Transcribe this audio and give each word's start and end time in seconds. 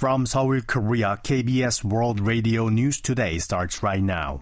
From 0.00 0.24
Seoul, 0.24 0.62
Korea, 0.62 1.20
KBS 1.22 1.84
World 1.84 2.20
Radio 2.20 2.70
News 2.70 3.02
Today 3.02 3.36
starts 3.36 3.82
right 3.82 4.02
now. 4.02 4.40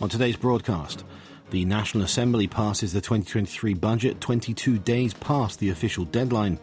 On 0.00 0.08
today's 0.08 0.36
broadcast, 0.36 1.04
the 1.50 1.66
National 1.66 2.04
Assembly 2.04 2.46
passes 2.46 2.94
the 2.94 3.02
2023 3.02 3.74
budget 3.74 4.22
22 4.22 4.78
days 4.78 5.12
past 5.12 5.58
the 5.58 5.68
official 5.68 6.06
deadline. 6.06 6.58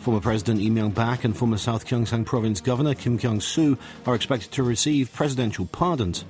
Former 0.00 0.20
President 0.20 0.58
Lee 0.58 0.70
Myung-bak 0.70 1.22
and 1.22 1.36
former 1.36 1.58
South 1.58 1.86
Gyeongsang 1.86 2.26
Province 2.26 2.60
Governor 2.60 2.96
Kim 2.96 3.16
Kyung-soo 3.16 3.78
are 4.06 4.16
expected 4.16 4.50
to 4.50 4.64
receive 4.64 5.12
presidential 5.12 5.66
pardons. 5.66 6.24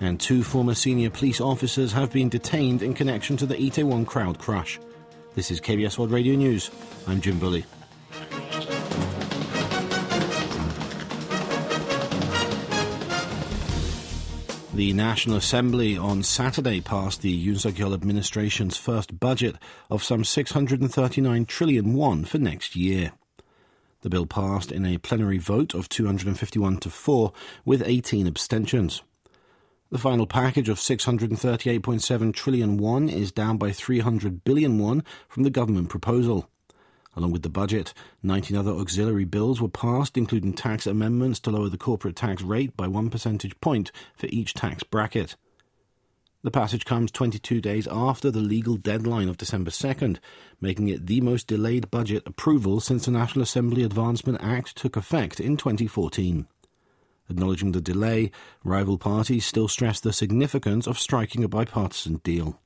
And 0.00 0.20
two 0.20 0.42
former 0.42 0.74
senior 0.74 1.10
police 1.10 1.40
officers 1.40 1.92
have 1.92 2.12
been 2.12 2.28
detained 2.28 2.82
in 2.82 2.94
connection 2.94 3.36
to 3.38 3.46
the 3.46 3.54
Itaewon 3.54 4.06
crowd 4.06 4.38
crush. 4.38 4.78
This 5.34 5.50
is 5.50 5.60
KBS 5.60 5.98
World 5.98 6.10
Radio 6.10 6.34
News. 6.34 6.70
I'm 7.06 7.20
Jim 7.20 7.38
Bully. 7.38 7.64
The 14.74 14.92
National 14.92 15.36
Assembly 15.36 15.96
on 15.96 16.24
Saturday 16.24 16.80
passed 16.80 17.22
the 17.22 17.46
Yoon 17.46 17.60
Suk-yeol 17.60 17.94
administration's 17.94 18.76
first 18.76 19.20
budget 19.20 19.54
of 19.88 20.02
some 20.02 20.24
639 20.24 21.44
trillion 21.46 21.94
won 21.94 22.24
for 22.24 22.38
next 22.38 22.74
year. 22.74 23.12
The 24.00 24.10
bill 24.10 24.26
passed 24.26 24.72
in 24.72 24.84
a 24.84 24.98
plenary 24.98 25.38
vote 25.38 25.74
of 25.74 25.88
251 25.88 26.78
to 26.78 26.90
4 26.90 27.32
with 27.64 27.84
18 27.86 28.26
abstentions. 28.26 29.02
The 29.90 29.98
final 29.98 30.26
package 30.26 30.68
of 30.68 30.78
638.7 30.78 32.34
trillion 32.34 32.78
won 32.78 33.08
is 33.08 33.30
down 33.30 33.58
by 33.58 33.70
300 33.70 34.42
billion 34.42 34.78
won 34.78 35.04
from 35.28 35.42
the 35.42 35.50
government 35.50 35.88
proposal. 35.88 36.48
Along 37.16 37.30
with 37.30 37.42
the 37.42 37.50
budget, 37.50 37.94
19 38.22 38.56
other 38.56 38.72
auxiliary 38.72 39.24
bills 39.24 39.60
were 39.60 39.68
passed, 39.68 40.16
including 40.16 40.52
tax 40.52 40.86
amendments 40.86 41.38
to 41.40 41.50
lower 41.50 41.68
the 41.68 41.78
corporate 41.78 42.16
tax 42.16 42.42
rate 42.42 42.76
by 42.76 42.88
one 42.88 43.10
percentage 43.10 43.60
point 43.60 43.92
for 44.16 44.26
each 44.30 44.54
tax 44.54 44.82
bracket. 44.82 45.36
The 46.42 46.50
passage 46.50 46.84
comes 46.84 47.10
22 47.10 47.60
days 47.60 47.86
after 47.90 48.30
the 48.30 48.40
legal 48.40 48.76
deadline 48.76 49.28
of 49.28 49.38
December 49.38 49.70
2nd, 49.70 50.18
making 50.60 50.88
it 50.88 51.06
the 51.06 51.20
most 51.20 51.46
delayed 51.46 51.90
budget 51.90 52.22
approval 52.26 52.80
since 52.80 53.04
the 53.04 53.12
National 53.12 53.42
Assembly 53.42 53.82
Advancement 53.82 54.42
Act 54.42 54.76
took 54.76 54.96
effect 54.96 55.40
in 55.40 55.56
2014. 55.56 56.46
Acknowledging 57.30 57.72
the 57.72 57.80
delay, 57.80 58.30
rival 58.64 58.98
parties 58.98 59.46
still 59.46 59.68
stress 59.68 60.00
the 60.00 60.12
significance 60.12 60.86
of 60.86 60.98
striking 60.98 61.42
a 61.42 61.48
bipartisan 61.48 62.16
deal. 62.24 62.60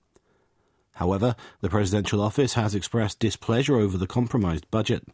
However, 0.95 1.37
the 1.61 1.69
presidential 1.69 2.21
office 2.21 2.55
has 2.55 2.75
expressed 2.75 3.21
displeasure 3.21 3.77
over 3.77 3.97
the 3.97 4.09
compromised 4.09 4.69
budget. 4.71 5.07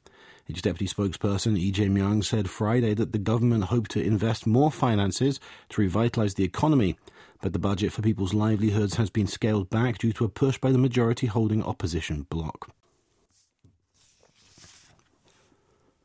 Its 0.47 0.63
deputy 0.63 0.87
spokesperson, 0.87 1.55
Lee 1.55 1.73
Jae-myung, 1.73 2.25
said 2.25 2.49
Friday 2.49 2.95
that 2.95 3.13
the 3.13 3.19
government 3.19 3.65
hoped 3.65 3.91
to 3.91 4.03
invest 4.03 4.47
more 4.47 4.71
finances 4.71 5.41
to 5.71 5.83
revitalize 5.83 6.35
the 6.35 6.45
economy, 6.45 6.97
but 7.43 7.53
the 7.53 7.59
budget 7.59 7.93
for 7.93 8.01
people's 8.01 8.33
livelihoods 8.33 8.97
has 8.97 9.11
been 9.11 9.27
scaled 9.27 9.69
back 9.69 9.99
due 9.99 10.13
to 10.15 10.25
a 10.25 10.29
push 10.31 10.57
by 10.59 10.73
the 10.73 10.79
majority-holding 10.79 11.63
opposition 11.63 12.27
bloc. 12.31 12.71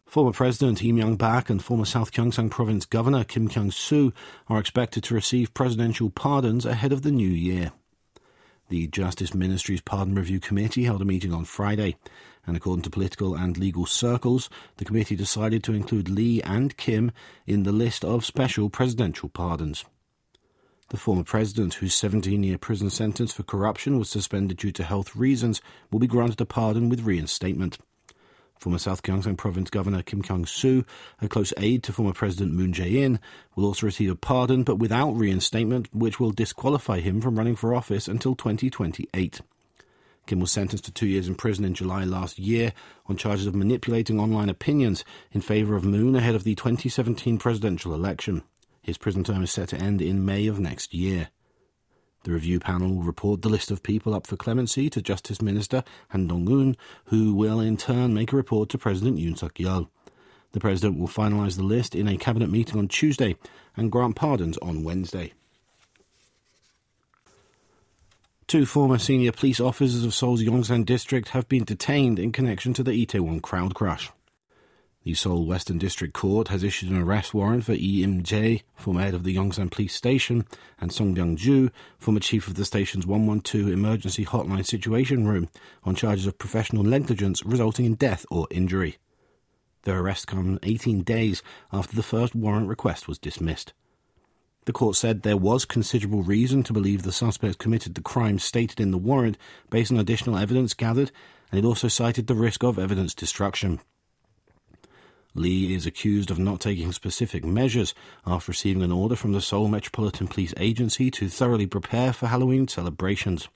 Former 0.10 0.32
President 0.32 0.82
Lee 0.82 0.92
Myung-bak 0.92 1.52
and 1.52 1.64
former 1.64 1.86
South 1.86 2.12
Gyeongsang 2.12 2.50
Province 2.50 2.84
Governor 2.88 3.24
Kim 3.24 3.48
Kyung-soo 3.48 4.12
are 4.48 4.60
expected 4.60 5.04
to 5.04 5.14
receive 5.14 5.54
presidential 5.54 6.10
pardons 6.10 6.66
ahead 6.66 6.92
of 6.92 7.04
the 7.04 7.12
new 7.12 7.30
year. 7.30 7.74
The 8.70 8.88
Justice 8.88 9.36
Ministry's 9.36 9.82
Pardon 9.82 10.16
Review 10.16 10.40
Committee 10.40 10.86
held 10.86 11.04
a 11.04 11.06
meeting 11.06 11.32
on 11.32 11.46
Friday, 11.46 11.96
and 12.48 12.58
according 12.58 12.82
to 12.86 12.90
political 12.90 13.36
and 13.36 13.56
legal 13.56 13.86
circles, 13.86 14.50
the 14.78 14.86
committee 14.86 15.16
decided 15.16 15.64
to 15.66 15.74
include 15.74 16.10
Lee 16.10 16.42
and 16.42 16.76
Kim 16.76 17.12
in 17.46 17.62
the 17.62 17.72
list 17.72 18.04
of 18.04 18.26
special 18.26 18.72
presidential 18.72 19.30
pardons. 19.30 19.86
The 20.88 20.98
former 20.98 21.24
president, 21.24 21.76
whose 21.76 21.94
17 21.94 22.42
year 22.42 22.58
prison 22.58 22.90
sentence 22.90 23.32
for 23.32 23.44
corruption 23.44 24.00
was 24.00 24.10
suspended 24.10 24.58
due 24.58 24.72
to 24.72 24.84
health 24.84 25.16
reasons, 25.16 25.62
will 25.92 26.00
be 26.00 26.08
granted 26.08 26.42
a 26.42 26.46
pardon 26.46 26.90
with 26.90 27.02
reinstatement. 27.02 27.78
Former 28.60 28.78
South 28.78 29.04
Gyeongsang 29.04 29.38
Province 29.38 29.70
Governor 29.70 30.02
Kim 30.02 30.22
Kyung-soo, 30.22 30.84
a 31.22 31.30
close 31.30 31.54
aide 31.56 31.82
to 31.84 31.94
former 31.94 32.12
President 32.12 32.54
Moon 32.54 32.74
Jae-in, 32.74 33.18
will 33.56 33.64
also 33.64 33.86
receive 33.86 34.12
a 34.12 34.16
pardon 34.16 34.64
but 34.64 34.76
without 34.76 35.12
reinstatement, 35.12 35.88
which 35.94 36.20
will 36.20 36.32
disqualify 36.32 37.00
him 37.00 37.22
from 37.22 37.38
running 37.38 37.56
for 37.56 37.74
office 37.74 38.10
until 38.10 38.36
2028. 38.36 39.40
Kim 40.28 40.40
was 40.42 40.52
sentenced 40.52 40.84
to 40.86 40.92
two 40.92 41.08
years 41.08 41.30
in 41.30 41.36
prison 41.36 41.64
in 41.64 41.74
July 41.74 42.04
last 42.04 42.38
year 42.38 42.74
on 43.08 43.16
charges 43.16 43.48
of 43.48 43.56
manipulating 43.56 44.20
online 44.20 44.50
opinions 44.50 45.06
in 45.32 45.40
favor 45.40 45.78
of 45.78 45.86
Moon 45.86 46.16
ahead 46.16 46.36
of 46.36 46.44
the 46.44 46.54
2017 46.54 47.38
presidential 47.38 47.94
election. 47.94 48.44
His 48.82 48.98
prison 48.98 49.24
term 49.24 49.42
is 49.42 49.52
set 49.52 49.70
to 49.70 49.78
end 49.78 50.02
in 50.02 50.26
May 50.26 50.48
of 50.48 50.60
next 50.60 50.94
year. 50.94 51.30
The 52.24 52.32
review 52.32 52.60
panel 52.60 52.96
will 52.96 53.04
report 53.04 53.42
the 53.42 53.50
list 53.50 53.72
of 53.72 53.82
people 53.82 54.14
up 54.14 54.28
for 54.28 54.36
clemency 54.36 54.90
to 54.90 55.02
Justice 55.02 55.42
Minister 55.42 55.84
Han 56.10 56.28
Dong-hoon, 56.28 56.76
who 57.06 57.34
will 57.34 57.62
in 57.62 57.78
turn 57.78 58.14
make 58.14 58.34
a 58.34 58.36
report 58.36 58.70
to 58.70 58.78
President 58.78 59.18
Yoon 59.18 59.38
Suk-yeol. 59.38 59.88
The 60.52 60.60
president 60.60 61.00
will 61.00 61.08
finalize 61.08 61.56
the 61.56 61.64
list 61.64 61.96
in 61.96 62.08
a 62.08 62.18
cabinet 62.18 62.50
meeting 62.50 62.78
on 62.78 62.88
Tuesday 62.88 63.38
and 63.78 63.92
grant 63.92 64.16
pardons 64.16 64.58
on 64.58 64.84
Wednesday. 64.84 65.34
Two 68.48 68.66
former 68.66 68.98
senior 68.98 69.32
police 69.32 69.60
officers 69.60 70.04
of 70.04 70.14
Seoul's 70.14 70.42
Yongsan 70.42 70.86
district 70.86 71.30
have 71.30 71.48
been 71.48 71.64
detained 71.64 72.18
in 72.18 72.32
connection 72.32 72.74
to 72.74 72.84
the 72.84 73.06
Itaewon 73.06 73.42
crowd 73.42 73.76
crush. 73.76 74.12
The 75.04 75.14
Seoul 75.14 75.46
Western 75.46 75.78
District 75.78 76.14
Court 76.14 76.50
has 76.50 76.62
issued 76.62 76.90
an 76.90 77.02
arrest 77.02 77.34
warrant 77.34 77.64
for 77.64 77.72
Lee 77.72 78.04
Im-jae, 78.04 78.64
former 78.76 79.00
head 79.00 79.14
of 79.14 79.24
the 79.24 79.34
Yongsan 79.34 79.72
Police 79.72 79.96
Station, 79.96 80.46
and 80.78 80.92
Song 80.92 81.16
Byung-ju, 81.16 81.72
former 81.98 82.20
chief 82.20 82.50
of 82.50 82.56
the 82.56 82.66
station's 82.66 83.08
112 83.08 83.70
Emergency 83.70 84.26
Hotline 84.26 84.66
Situation 84.66 85.26
Room, 85.26 85.48
on 85.86 85.96
charges 85.96 86.28
of 86.28 86.38
professional 86.38 86.84
negligence 86.84 87.46
resulting 87.46 87.86
in 87.86 87.96
death 87.96 88.26
or 88.30 88.46
injury. 88.52 88.98
Their 89.84 90.00
arrest 90.00 90.28
comes 90.28 90.60
18 90.64 91.04
days 91.04 91.42
after 91.72 91.96
the 91.96 92.04
first 92.04 92.36
warrant 92.36 92.68
request 92.68 93.08
was 93.08 93.18
dismissed. 93.18 93.72
The 94.66 94.74
court 94.74 94.98
said 94.98 95.22
there 95.22 95.38
was 95.38 95.64
considerable 95.64 96.24
reason 96.24 96.62
to 96.64 96.74
believe 96.74 97.04
the 97.04 97.14
suspects 97.14 97.56
committed 97.56 97.96
the 97.96 98.02
crime 98.02 98.38
stated 98.38 98.82
in 98.82 98.92
the 98.92 98.98
warrant 98.98 99.38
based 99.70 99.94
on 99.94 99.98
additional 99.98 100.38
evidence 100.38 100.74
gathered, 100.74 101.14
and 101.52 101.58
it 101.58 101.66
also 101.66 101.88
cited 101.88 102.28
the 102.28 102.36
risk 102.36 102.66
of 102.66 102.78
evidence 102.78 103.14
destruction. 103.14 103.80
Lee 105.36 105.76
is 105.76 105.86
accused 105.86 106.32
of 106.32 106.40
not 106.40 106.60
taking 106.60 106.92
specific 106.92 107.46
measures 107.46 107.94
after 108.26 108.52
receiving 108.52 108.82
an 108.82 108.92
order 108.92 109.16
from 109.16 109.32
the 109.32 109.42
Seoul 109.42 109.68
Metropolitan 109.68 110.28
Police 110.28 110.56
Agency 110.58 111.12
to 111.12 111.30
thoroughly 111.30 111.68
prepare 111.68 112.14
for 112.14 112.28
Halloween 112.28 112.68
celebrations. 112.68 113.48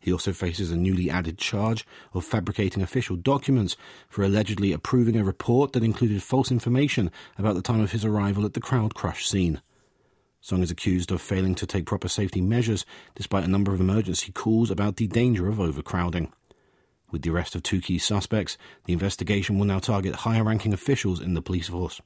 He 0.00 0.10
also 0.10 0.32
faces 0.32 0.70
a 0.70 0.76
newly 0.76 1.10
added 1.10 1.36
charge 1.36 1.86
of 2.14 2.24
fabricating 2.24 2.82
official 2.82 3.16
documents 3.16 3.76
for 4.08 4.22
allegedly 4.22 4.72
approving 4.72 5.16
a 5.16 5.24
report 5.24 5.72
that 5.72 5.84
included 5.84 6.22
false 6.22 6.50
information 6.50 7.10
about 7.36 7.56
the 7.56 7.62
time 7.62 7.80
of 7.80 7.92
his 7.92 8.06
arrival 8.06 8.46
at 8.46 8.54
the 8.54 8.60
crowd 8.60 8.94
crush 8.94 9.28
scene. 9.28 9.60
Song 10.40 10.62
is 10.62 10.70
accused 10.70 11.10
of 11.10 11.20
failing 11.20 11.54
to 11.56 11.66
take 11.66 11.84
proper 11.84 12.08
safety 12.08 12.40
measures 12.40 12.86
despite 13.14 13.44
a 13.44 13.48
number 13.48 13.74
of 13.74 13.80
emergency 13.80 14.32
calls 14.32 14.70
about 14.70 14.96
the 14.96 15.08
danger 15.08 15.46
of 15.48 15.60
overcrowding. 15.60 16.32
With 17.10 17.22
the 17.22 17.30
arrest 17.30 17.54
of 17.54 17.62
two 17.62 17.80
key 17.80 17.98
suspects, 17.98 18.58
the 18.84 18.92
investigation 18.92 19.58
will 19.58 19.66
now 19.66 19.78
target 19.78 20.14
higher 20.16 20.44
ranking 20.44 20.72
officials 20.72 21.20
in 21.20 21.34
the 21.34 21.42
police 21.42 21.68
force. 21.68 22.00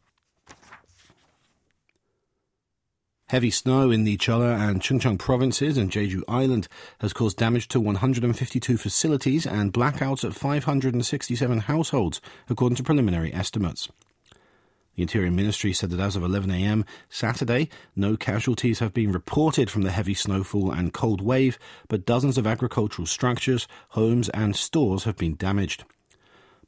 Heavy 3.32 3.50
snow 3.50 3.90
in 3.90 4.04
the 4.04 4.18
Jeolla 4.18 4.68
and 4.68 4.82
Chungcheong 4.82 5.18
provinces 5.18 5.78
and 5.78 5.90
Jeju 5.90 6.22
Island 6.28 6.68
has 7.00 7.14
caused 7.14 7.38
damage 7.38 7.66
to 7.68 7.80
152 7.80 8.76
facilities 8.76 9.46
and 9.46 9.72
blackouts 9.72 10.22
at 10.22 10.34
567 10.34 11.60
households, 11.60 12.20
according 12.50 12.76
to 12.76 12.82
preliminary 12.82 13.32
estimates. 13.32 13.88
The 14.94 15.02
Interior 15.02 15.30
Ministry 15.30 15.72
said 15.72 15.90
that 15.90 16.00
as 16.00 16.16
of 16.16 16.22
11 16.22 16.50
a.m. 16.50 16.84
Saturday, 17.08 17.70
no 17.96 18.16
casualties 18.16 18.80
have 18.80 18.92
been 18.92 19.10
reported 19.10 19.70
from 19.70 19.82
the 19.82 19.90
heavy 19.90 20.12
snowfall 20.12 20.70
and 20.70 20.92
cold 20.92 21.22
wave, 21.22 21.58
but 21.88 22.04
dozens 22.04 22.36
of 22.36 22.46
agricultural 22.46 23.06
structures, 23.06 23.66
homes, 23.90 24.28
and 24.30 24.54
stores 24.54 25.04
have 25.04 25.16
been 25.16 25.36
damaged. 25.36 25.84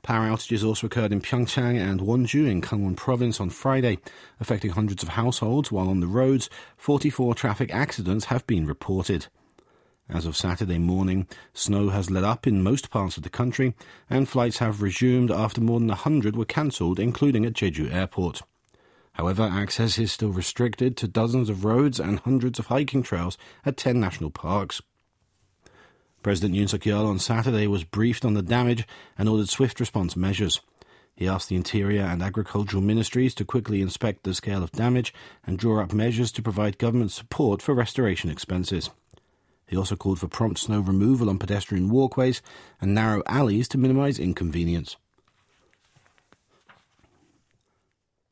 Power 0.03 0.29
outages 0.29 0.65
also 0.65 0.87
occurred 0.87 1.13
in 1.13 1.21
Pyeongchang 1.21 1.79
and 1.79 2.01
Wonju 2.01 2.47
in 2.47 2.61
Gangwon 2.63 2.97
province 2.97 3.41
on 3.41 3.51
Friday, 3.51 3.99
affecting 4.41 4.71
hundreds 4.71 5.03
of 5.03 5.11
households, 5.11 5.71
while 5.71 5.89
on 5.89 6.01
the 6.01 6.07
roads, 6.07 6.49
44 6.79 7.35
traffic 7.35 7.75
accidents 7.75 8.27
have 8.27 8.47
been 8.47 8.67
reported. 8.67 9.27
As 10.09 10.27
of 10.27 10.37
Saturday 10.37 10.79
morning, 10.79 11.27
snow 11.55 11.89
has 11.89 12.11
let 12.11 12.25
up 12.25 12.47
in 12.47 12.63
most 12.63 12.91
parts 12.91 13.17
of 13.17 13.23
the 13.23 13.31
country, 13.31 13.75
and 14.11 14.29
flights 14.29 14.59
have 14.59 14.83
resumed 14.83 15.31
after 15.31 15.63
more 15.63 15.81
than 15.81 15.89
100 15.89 16.37
were 16.37 16.45
cancelled, 16.45 17.01
including 17.01 17.47
at 17.47 17.55
Jeju 17.55 17.91
Airport. 17.91 18.43
However, 19.13 19.45
access 19.45 19.99
is 19.99 20.13
still 20.13 20.31
restricted 20.31 20.97
to 20.99 21.09
dozens 21.09 21.49
of 21.49 21.65
roads 21.65 21.99
and 21.99 22.21
hundreds 22.21 22.59
of 22.59 22.67
hiking 22.67 23.03
trails 23.03 23.39
at 23.65 23.79
10 23.79 23.99
national 23.99 24.31
parks. 24.31 24.83
President 26.23 26.55
Yoon 26.55 26.69
Suk 26.69 26.81
Yeol 26.81 27.07
on 27.07 27.19
Saturday 27.19 27.67
was 27.67 27.85
briefed 27.85 28.25
on 28.25 28.35
the 28.35 28.43
damage 28.43 28.87
and 29.17 29.29
ordered 29.29 29.49
swift 29.49 29.81
response 29.81 30.17
measures. 30.17 30.61
He 31.17 31.29
asked 31.29 31.49
the 31.49 31.57
Interior 31.57 32.03
and 32.03 32.23
Agricultural 32.23 32.83
Ministries 32.83 33.35
to 33.37 33.45
quickly 33.45 33.81
inspect 33.81 34.25
the 34.25 34.35
scale 34.35 34.63
of 34.63 34.73
damage 34.73 35.15
and 35.47 35.59
draw 35.59 35.83
up 35.83 35.93
measures 35.93 36.33
to 36.33 36.43
provide 36.43 36.77
government 36.77 37.13
support 37.13 37.63
for 37.63 37.73
restoration 37.73 38.31
expenses. 38.31 38.91
He 39.67 39.77
also 39.77 39.97
called 39.97 40.21
for 40.21 40.29
prompt 40.29 40.59
snow 40.61 40.81
removal 40.81 41.31
on 41.31 41.39
pedestrian 41.39 41.89
walkways 41.89 42.43
and 42.81 42.95
narrow 42.95 43.23
alleys 43.27 43.69
to 43.69 43.79
minimize 43.79 44.19
inconvenience. 44.19 44.97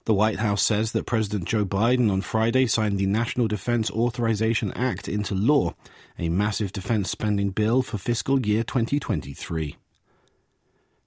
The 0.04 0.14
White 0.14 0.40
House 0.40 0.62
says 0.62 0.90
that 0.92 1.06
President 1.06 1.44
Joe 1.44 1.64
Biden 1.64 2.10
on 2.10 2.22
Friday 2.22 2.66
signed 2.66 2.98
the 2.98 3.06
National 3.06 3.46
Defense 3.46 3.88
Authorization 3.88 4.72
Act 4.72 5.08
into 5.08 5.32
law, 5.32 5.76
a 6.18 6.28
massive 6.28 6.72
defense 6.72 7.08
spending 7.08 7.50
bill 7.50 7.82
for 7.82 7.98
fiscal 7.98 8.44
year 8.44 8.64
2023. 8.64 9.76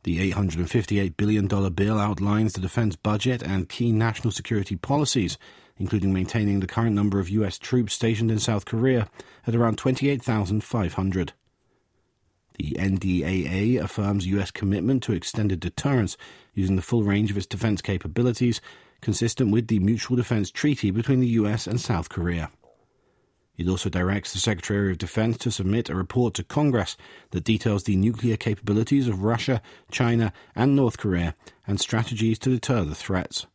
The 0.04 0.32
$858 0.32 1.18
billion 1.18 1.48
bill 1.48 2.00
outlines 2.00 2.54
the 2.54 2.62
defense 2.62 2.96
budget 2.96 3.42
and 3.42 3.68
key 3.68 3.92
national 3.92 4.32
security 4.32 4.78
policies, 4.78 5.38
including 5.78 6.14
maintaining 6.14 6.60
the 6.60 6.68
current 6.68 6.96
number 6.96 7.20
of 7.20 7.30
U.S. 7.30 7.58
troops 7.58 7.94
stationed 7.94 8.32
in 8.32 8.40
South 8.40 8.66
Korea 8.66 9.10
at 9.46 9.56
around 9.56 9.78
28,500. 9.78 11.34
The 12.58 12.72
NDAA 12.80 13.82
affirms 13.82 14.28
U.S. 14.28 14.52
commitment 14.52 15.04
to 15.04 15.14
extended 15.14 15.60
deterrence 15.60 16.16
using 16.54 16.78
the 16.78 16.82
full 16.82 17.04
range 17.04 17.30
of 17.32 17.38
its 17.38 17.46
defense 17.46 17.82
capabilities 17.82 18.62
consistent 19.02 19.52
with 19.52 19.68
the 19.68 19.80
Mutual 19.80 20.16
Defense 20.16 20.50
Treaty 20.50 20.90
between 20.90 21.20
the 21.20 21.28
US 21.28 21.68
and 21.68 21.80
South 21.80 22.10
Korea. 22.10 22.50
It 23.58 23.70
also 23.70 23.90
directs 23.90 24.34
the 24.34 24.40
Secretary 24.40 24.92
of 24.92 24.98
Defense 24.98 25.38
to 25.40 25.52
submit 25.52 25.90
a 25.90 25.96
report 25.96 26.34
to 26.36 26.44
Congress 26.44 26.98
that 27.32 27.44
details 27.44 27.84
the 27.84 27.96
nuclear 27.96 28.36
capabilities 28.36 29.08
of 29.08 29.24
Russia, 29.24 29.62
China, 29.92 30.34
and 30.56 30.76
North 30.76 30.98
Korea 30.98 31.36
and 31.66 31.80
strategies 31.80 32.38
to 32.40 32.50
deter 32.50 32.84
the 32.84 32.96
threats. 32.96 33.46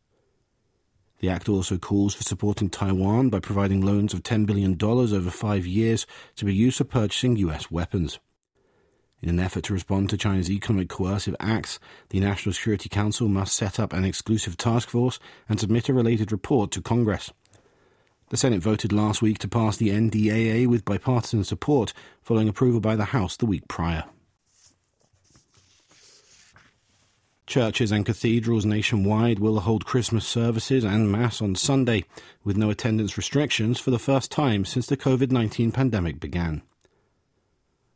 The 1.21 1.29
act 1.29 1.47
also 1.47 1.77
calls 1.77 2.15
for 2.15 2.23
supporting 2.23 2.71
Taiwan 2.71 3.29
by 3.29 3.39
providing 3.39 3.81
loans 3.81 4.11
of 4.11 4.23
$10 4.23 4.47
billion 4.47 4.75
over 4.81 5.29
five 5.29 5.67
years 5.67 6.07
to 6.35 6.45
be 6.45 6.53
used 6.53 6.77
for 6.77 6.83
purchasing 6.83 7.35
U.S. 7.37 7.69
weapons. 7.69 8.17
In 9.21 9.29
an 9.29 9.39
effort 9.39 9.65
to 9.65 9.73
respond 9.73 10.09
to 10.09 10.17
China's 10.17 10.49
economic 10.49 10.89
coercive 10.89 11.35
acts, 11.39 11.77
the 12.09 12.19
National 12.19 12.53
Security 12.53 12.89
Council 12.89 13.27
must 13.27 13.55
set 13.55 13.79
up 13.79 13.93
an 13.93 14.03
exclusive 14.03 14.57
task 14.57 14.89
force 14.89 15.19
and 15.47 15.59
submit 15.59 15.89
a 15.89 15.93
related 15.93 16.31
report 16.31 16.71
to 16.71 16.81
Congress. 16.81 17.31
The 18.29 18.37
Senate 18.37 18.61
voted 18.61 18.91
last 18.91 19.21
week 19.21 19.37
to 19.39 19.47
pass 19.47 19.77
the 19.77 19.89
NDAA 19.89 20.65
with 20.65 20.85
bipartisan 20.85 21.43
support, 21.43 21.93
following 22.23 22.49
approval 22.49 22.79
by 22.79 22.95
the 22.95 23.05
House 23.05 23.37
the 23.37 23.45
week 23.45 23.67
prior. 23.67 24.05
Churches 27.51 27.91
and 27.91 28.05
cathedrals 28.05 28.65
nationwide 28.65 29.37
will 29.37 29.59
hold 29.59 29.83
Christmas 29.83 30.25
services 30.25 30.85
and 30.85 31.11
Mass 31.11 31.41
on 31.41 31.55
Sunday, 31.55 32.05
with 32.45 32.55
no 32.55 32.69
attendance 32.69 33.17
restrictions 33.17 33.77
for 33.77 33.91
the 33.91 33.99
first 33.99 34.31
time 34.31 34.63
since 34.63 34.85
the 34.85 34.95
COVID 34.95 35.31
19 35.31 35.73
pandemic 35.73 36.21
began. 36.21 36.61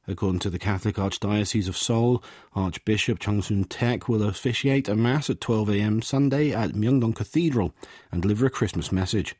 According 0.10 0.40
to 0.40 0.50
the 0.50 0.60
Catholic 0.60 0.98
Archdiocese 0.98 1.69
of 1.69 1.78
Seoul, 1.78 2.22
Archbishop 2.54 3.18
Chung 3.18 3.42
Soon 3.42 3.63
Taek 3.63 4.10
will 4.10 4.24
officiate 4.24 4.90
a 4.90 4.96
Mass 4.98 5.30
at 5.30 5.40
12 5.40 5.69
a.m. 5.69 6.01
Sunday 6.01 6.51
at 6.51 6.72
Myeongdong 6.72 7.16
Cathedral 7.16 7.74
and 8.12 8.24
deliver 8.24 8.48
a 8.48 8.50
Christmas 8.50 8.92
message. 8.92 9.38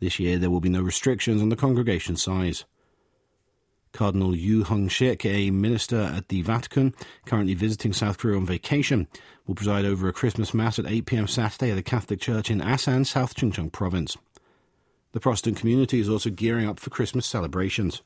This 0.00 0.18
year 0.18 0.38
there 0.38 0.48
will 0.48 0.62
be 0.62 0.70
no 0.70 0.80
restrictions 0.80 1.42
on 1.42 1.50
the 1.50 1.56
congregation 1.56 2.16
size. 2.16 2.64
Cardinal 3.96 4.36
Yu 4.36 4.62
Hung 4.62 4.88
Shik, 4.88 5.24
a 5.24 5.50
minister 5.50 6.00
at 6.00 6.28
the 6.28 6.42
Vatican, 6.42 6.94
currently 7.24 7.54
visiting 7.54 7.92
South 7.92 8.18
Korea 8.18 8.36
on 8.36 8.44
vacation, 8.44 9.08
will 9.46 9.54
preside 9.54 9.86
over 9.86 10.06
a 10.06 10.12
Christmas 10.12 10.52
Mass 10.52 10.78
at 10.78 10.86
8 10.86 11.06
p.m. 11.06 11.26
Saturday 11.26 11.70
at 11.70 11.76
the 11.76 11.82
Catholic 11.82 12.20
Church 12.20 12.50
in 12.50 12.60
Asan, 12.60 13.06
South 13.06 13.34
Chungcheong 13.34 13.72
Province. 13.72 14.16
The 15.12 15.20
Protestant 15.20 15.56
community 15.56 15.98
is 15.98 16.10
also 16.10 16.28
gearing 16.28 16.68
up 16.68 16.78
for 16.78 16.90
Christmas 16.90 17.26
celebrations. 17.26 18.02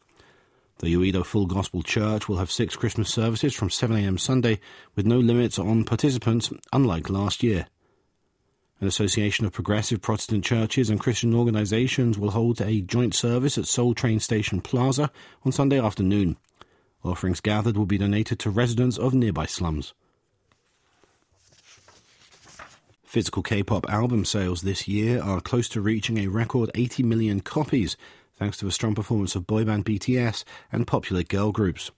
The 0.78 0.94
Yoido 0.94 1.26
Full 1.26 1.46
Gospel 1.46 1.82
Church 1.82 2.28
will 2.28 2.38
have 2.38 2.50
six 2.50 2.76
Christmas 2.76 3.10
services 3.10 3.52
from 3.52 3.69
7am 3.69 4.20
Sunday 4.20 4.60
with 4.94 5.06
no 5.06 5.19
limits 5.19 5.58
on 5.58 5.84
participants, 5.84 6.52
unlike 6.72 7.10
last 7.10 7.42
year. 7.42 7.66
An 8.81 8.87
association 8.87 9.44
of 9.44 9.53
progressive 9.53 10.00
Protestant 10.00 10.43
churches 10.43 10.88
and 10.88 10.99
Christian 10.99 11.35
organizations 11.35 12.19
will 12.19 12.31
hold 12.31 12.62
a 12.62 12.81
joint 12.81 13.15
service 13.15 13.59
at 13.59 13.67
Seoul 13.67 13.93
Train 13.93 14.21
Station 14.21 14.62
Plaza 14.62 15.11
on 15.44 15.53
Sunday 15.53 15.79
afternoon. 15.79 16.38
Offerings 17.05 17.41
gathered 17.41 17.77
will 17.77 17.85
be 17.85 17.99
donated 17.99 18.38
to 18.38 18.49
residents 18.49 18.97
of 18.97 19.12
nearby 19.12 19.44
slums. 19.44 19.93
Physical 23.05 23.43
K-pop 23.43 23.91
album 23.91 24.25
sales 24.25 24.62
this 24.62 24.88
year 24.88 25.23
are 25.23 25.43
close 25.43 25.69
to 25.71 25.83
reaching 25.83 26.17
a 26.17 26.29
record 26.29 26.71
80 26.75 27.03
million 27.03 27.41
copies, 27.41 27.99
thanks 28.38 28.56
to 28.59 28.67
a 28.67 28.73
strong 28.73 28.94
performance 28.94 29.35
of 29.35 29.47
boyband 29.47 29.85
BTS 29.85 30.43
and 30.73 30.87
popular 30.87 31.23
girl 31.23 31.53
groups. 31.53 31.91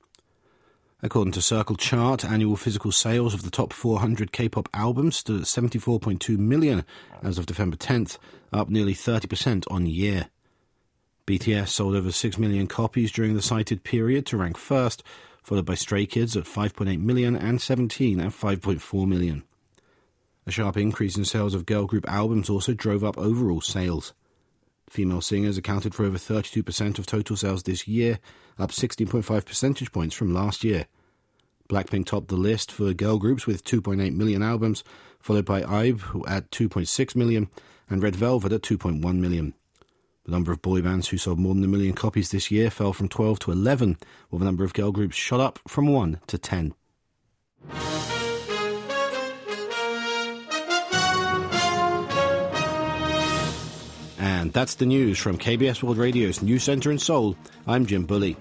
According 1.04 1.32
to 1.32 1.42
Circle 1.42 1.74
Chart, 1.76 2.24
annual 2.24 2.54
physical 2.54 2.92
sales 2.92 3.34
of 3.34 3.42
the 3.42 3.50
top 3.50 3.72
400 3.72 4.30
K-pop 4.30 4.68
albums 4.72 5.16
stood 5.16 5.40
at 5.40 5.46
74.2 5.46 6.38
million 6.38 6.84
as 7.24 7.38
of 7.38 7.46
December 7.46 7.76
10th, 7.76 8.18
up 8.52 8.68
nearly 8.70 8.94
30% 8.94 9.64
on 9.68 9.86
year. 9.86 10.28
BTS 11.26 11.68
sold 11.68 11.96
over 11.96 12.12
6 12.12 12.38
million 12.38 12.68
copies 12.68 13.10
during 13.10 13.34
the 13.34 13.42
cited 13.42 13.82
period 13.82 14.26
to 14.26 14.36
rank 14.36 14.56
first, 14.56 15.02
followed 15.42 15.66
by 15.66 15.74
Stray 15.74 16.06
Kids 16.06 16.36
at 16.36 16.44
5.8 16.44 17.00
million 17.00 17.34
and 17.34 17.60
17 17.60 18.20
at 18.20 18.30
5.4 18.30 19.08
million. 19.08 19.42
A 20.46 20.52
sharp 20.52 20.76
increase 20.76 21.16
in 21.16 21.24
sales 21.24 21.54
of 21.54 21.66
girl 21.66 21.86
group 21.86 22.08
albums 22.08 22.48
also 22.48 22.74
drove 22.74 23.02
up 23.02 23.18
overall 23.18 23.60
sales. 23.60 24.12
Female 24.92 25.22
singers 25.22 25.56
accounted 25.56 25.94
for 25.94 26.04
over 26.04 26.18
32% 26.18 26.98
of 26.98 27.06
total 27.06 27.34
sales 27.34 27.62
this 27.62 27.88
year, 27.88 28.18
up 28.58 28.72
16.5 28.72 29.46
percentage 29.46 29.90
points 29.90 30.14
from 30.14 30.34
last 30.34 30.64
year. 30.64 30.84
Blackpink 31.66 32.04
topped 32.04 32.28
the 32.28 32.36
list 32.36 32.70
for 32.70 32.92
girl 32.92 33.18
groups 33.18 33.46
with 33.46 33.64
2.8 33.64 34.14
million 34.14 34.42
albums, 34.42 34.84
followed 35.18 35.46
by 35.46 35.62
IVE 35.62 36.04
at 36.28 36.50
2.6 36.50 37.16
million 37.16 37.48
and 37.88 38.02
Red 38.02 38.14
Velvet 38.14 38.52
at 38.52 38.60
2.1 38.60 39.00
million. 39.16 39.54
The 40.26 40.30
number 40.30 40.52
of 40.52 40.60
boy 40.60 40.82
bands 40.82 41.08
who 41.08 41.16
sold 41.16 41.38
more 41.38 41.54
than 41.54 41.64
a 41.64 41.68
million 41.68 41.94
copies 41.94 42.30
this 42.30 42.50
year 42.50 42.68
fell 42.68 42.92
from 42.92 43.08
12 43.08 43.38
to 43.38 43.50
11, 43.50 43.96
while 44.28 44.40
the 44.40 44.44
number 44.44 44.62
of 44.62 44.74
girl 44.74 44.92
groups 44.92 45.16
shot 45.16 45.40
up 45.40 45.58
from 45.66 45.86
1 45.86 46.20
to 46.26 46.36
10. 46.36 46.74
And 54.42 54.52
that's 54.52 54.74
the 54.74 54.86
news 54.86 55.20
from 55.20 55.38
KBS 55.38 55.84
World 55.84 55.98
Radio's 55.98 56.42
News 56.42 56.64
Center 56.64 56.90
in 56.90 56.98
Seoul. 56.98 57.36
I'm 57.64 57.86
Jim 57.86 58.06
Bully. 58.06 58.36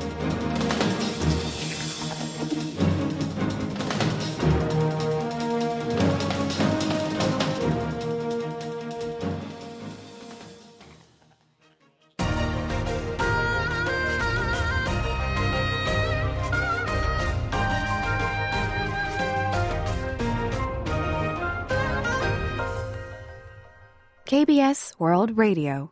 KBS 24.31 24.95
World 24.97 25.37
Radio. 25.37 25.91